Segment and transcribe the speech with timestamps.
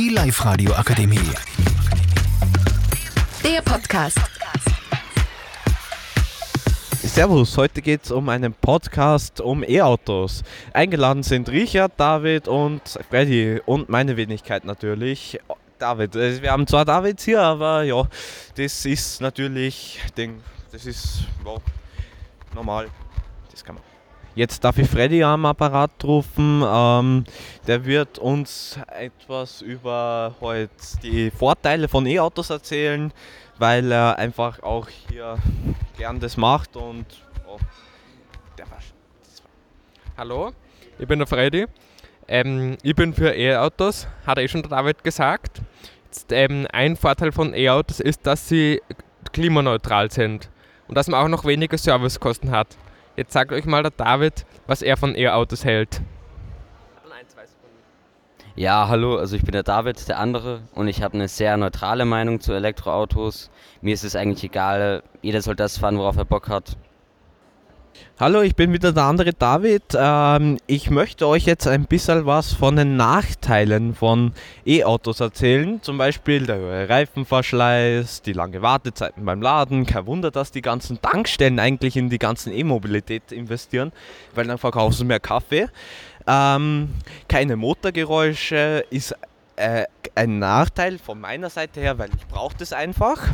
[0.00, 1.18] Die Live-Radio Akademie.
[3.44, 4.18] Der Podcast.
[7.02, 10.42] Servus, heute geht es um einen Podcast um E-Autos.
[10.72, 15.38] Eingeladen sind Richard, David und Freddy und meine Wenigkeit natürlich.
[15.78, 16.16] David.
[16.16, 18.08] Also wir haben zwar Davids hier, aber ja,
[18.56, 20.40] das ist natürlich, denk,
[20.72, 21.56] das ist ja,
[22.54, 22.88] normal.
[23.50, 23.89] Das kann man.
[24.40, 26.64] Jetzt darf ich Freddy am Apparat rufen.
[26.66, 27.24] Ähm,
[27.66, 30.70] der wird uns etwas über heute
[31.02, 33.12] die Vorteile von E-Autos erzählen,
[33.58, 35.36] weil er einfach auch hier
[35.98, 37.04] gern das macht und
[37.46, 37.58] oh,
[40.16, 40.52] Hallo,
[40.98, 41.66] ich bin der Freddy.
[42.26, 45.60] Ähm, ich bin für E-Autos, hat eh schon der David gesagt.
[46.06, 48.80] Jetzt, ähm, ein Vorteil von E-Autos ist, dass sie
[49.32, 50.48] klimaneutral sind
[50.88, 52.68] und dass man auch noch weniger Servicekosten hat.
[53.20, 56.00] Jetzt sagt euch mal der David, was er von E-Autos hält.
[58.56, 62.06] Ja, hallo, also ich bin der David, der andere, und ich habe eine sehr neutrale
[62.06, 63.50] Meinung zu Elektroautos.
[63.82, 66.78] Mir ist es eigentlich egal, jeder soll das fahren, worauf er Bock hat.
[68.18, 69.82] Hallo, ich bin wieder der andere David.
[69.94, 74.32] Ähm, ich möchte euch jetzt ein bisschen was von den Nachteilen von
[74.66, 75.80] E-Autos erzählen.
[75.82, 79.86] Zum Beispiel der höhere Reifenverschleiß, die lange Wartezeiten beim Laden.
[79.86, 83.90] Kein Wunder, dass die ganzen Tankstellen eigentlich in die ganzen E-Mobilität investieren,
[84.34, 85.68] weil dann verkaufen sie mehr Kaffee.
[86.26, 86.90] Ähm,
[87.26, 89.14] keine Motorgeräusche ist
[89.56, 93.28] äh, ein Nachteil von meiner Seite her, weil ich brauche das einfach.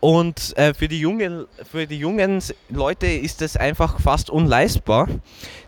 [0.00, 5.08] Und äh, für, die jungen, für die jungen Leute ist es einfach fast unleistbar.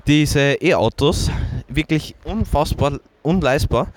[0.07, 1.31] Diese E-Autos,
[1.69, 3.89] wirklich unfassbar unleistbar.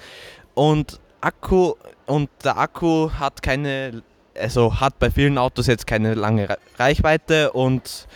[0.54, 1.74] Und Akku
[2.06, 4.02] und der Akku hat keine,
[4.36, 8.08] also hat bei vielen Autos jetzt keine lange Reichweite und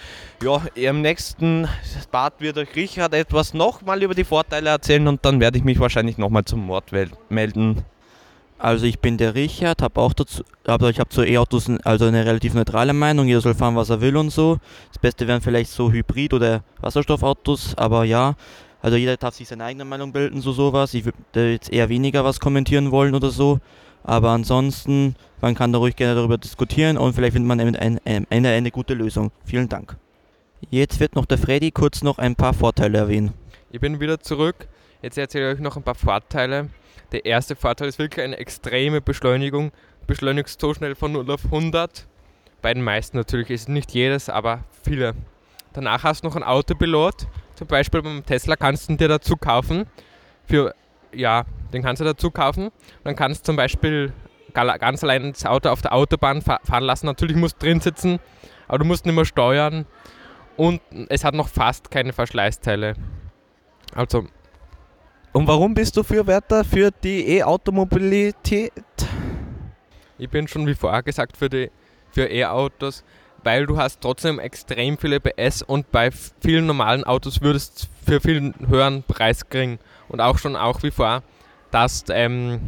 [0.42, 1.68] ja, im nächsten
[2.12, 5.80] Part wird euch Richard etwas nochmal über die Vorteile erzählen und dann werde ich mich
[5.80, 6.92] wahrscheinlich nochmal zum Wort
[7.30, 7.86] melden.
[8.62, 12.28] Also ich bin der Richard, habe auch dazu, aber ich habe zu E-Autos also eine
[12.28, 13.28] relativ neutrale Meinung.
[13.28, 14.59] Jeder soll fahren, was er will und so.
[14.90, 18.36] Das Beste wären vielleicht so Hybrid- oder Wasserstoffautos, aber ja,
[18.84, 20.94] also jeder darf sich seine eigene Meinung bilden, so sowas.
[20.94, 23.59] Ich würde jetzt eher weniger was kommentieren wollen oder so.
[24.03, 28.50] Aber ansonsten, man kann da ruhig gerne darüber diskutieren und vielleicht findet man Ende eine,
[28.50, 29.31] eine gute Lösung.
[29.44, 29.97] Vielen Dank.
[30.69, 33.34] Jetzt wird noch der Freddy kurz noch ein paar Vorteile erwähnen.
[33.72, 34.68] Ich bin wieder zurück.
[35.02, 36.69] Jetzt erzähle ich euch noch ein paar Vorteile.
[37.12, 39.72] Der erste Vorteil ist wirklich eine extreme Beschleunigung.
[40.07, 42.07] Beschleunigst so schnell von 0 auf 100.
[42.62, 45.13] Bei den meisten natürlich ist nicht jedes, aber viele.
[45.74, 47.28] Danach hast du noch einen Autopilot.
[47.56, 49.85] Zum Beispiel beim Tesla kannst du ihn dir dazu kaufen.
[50.46, 50.74] Für,
[51.13, 52.72] ja, den kannst du dazu kaufen.
[53.03, 54.13] Dann kannst du zum Beispiel
[54.53, 57.06] ganz allein das Auto auf der Autobahn fahren lassen.
[57.06, 58.19] Natürlich musst du drin sitzen,
[58.68, 59.85] aber du musst nicht mehr steuern
[60.57, 62.96] und es hat noch fast keine Verschleißteile.
[63.96, 64.25] Also.
[65.34, 68.74] Und warum bist du Fürwärter für die E-Automobilität?
[70.18, 71.72] Ich bin schon wie vorher gesagt für die
[72.12, 73.03] für E-Autos,
[73.44, 78.19] weil du hast trotzdem extrem viele PS und bei vielen normalen Autos würdest du für
[78.22, 79.80] viel höheren Preis kriegen.
[80.09, 81.24] Und auch schon auch wie vor,
[81.72, 82.59] dass, ähm,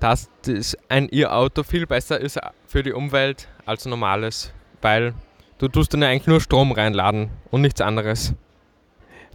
[0.00, 4.52] dass das ein E-Auto viel besser ist für die Umwelt als normales,
[4.82, 5.14] weil
[5.58, 8.32] Du tust dann eigentlich nur Strom reinladen und nichts anderes.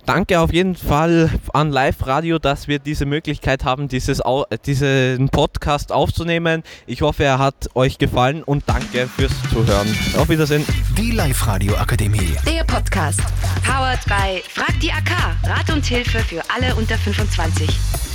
[0.05, 4.21] Danke auf jeden Fall an Live Radio, dass wir diese Möglichkeit haben, dieses,
[4.65, 6.63] diesen Podcast aufzunehmen.
[6.85, 9.87] Ich hoffe, er hat euch gefallen und danke fürs Zuhören.
[10.17, 10.65] Auf Wiedersehen.
[10.97, 12.35] Die Live Radio Akademie.
[12.45, 13.21] Der Podcast.
[13.65, 15.37] Powered by Frag die AK.
[15.43, 18.12] Rat und Hilfe für alle unter 25.